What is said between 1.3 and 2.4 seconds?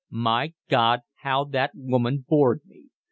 that woman